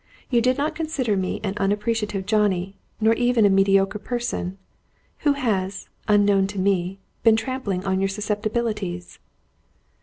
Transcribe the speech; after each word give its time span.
You 0.31 0.41
did 0.41 0.57
not 0.57 0.73
consider 0.73 1.15
me 1.15 1.39
an 1.43 1.53
unappreciative 1.57 2.25
Johnny, 2.25 2.75
nor 2.99 3.13
even 3.13 3.45
a 3.45 3.51
mediocre 3.51 3.99
person! 3.99 4.57
Who 5.19 5.33
has, 5.33 5.89
unknown 6.07 6.47
to 6.47 6.59
me, 6.59 6.97
been 7.21 7.35
trampling 7.35 7.85
on 7.85 7.99
your 7.99 8.09
susceptibilities?" 8.09 9.19